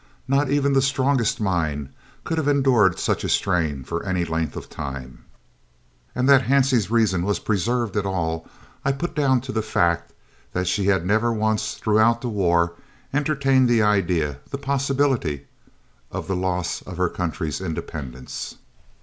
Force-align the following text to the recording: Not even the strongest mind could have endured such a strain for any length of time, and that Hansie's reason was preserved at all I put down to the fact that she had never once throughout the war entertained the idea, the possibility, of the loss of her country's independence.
Not 0.27 0.49
even 0.49 0.73
the 0.73 0.81
strongest 0.81 1.39
mind 1.39 1.89
could 2.23 2.39
have 2.39 2.47
endured 2.47 2.97
such 2.97 3.23
a 3.23 3.29
strain 3.29 3.83
for 3.83 4.03
any 4.03 4.25
length 4.25 4.55
of 4.55 4.67
time, 4.67 5.25
and 6.15 6.27
that 6.27 6.41
Hansie's 6.45 6.89
reason 6.89 7.21
was 7.23 7.37
preserved 7.37 7.95
at 7.95 8.03
all 8.03 8.49
I 8.83 8.93
put 8.93 9.13
down 9.15 9.41
to 9.41 9.51
the 9.51 9.61
fact 9.61 10.11
that 10.53 10.65
she 10.67 10.85
had 10.87 11.05
never 11.05 11.31
once 11.31 11.75
throughout 11.75 12.21
the 12.21 12.29
war 12.29 12.73
entertained 13.13 13.69
the 13.69 13.83
idea, 13.83 14.39
the 14.49 14.57
possibility, 14.57 15.45
of 16.11 16.27
the 16.27 16.35
loss 16.35 16.81
of 16.81 16.97
her 16.97 17.07
country's 17.07 17.61
independence. 17.61 18.55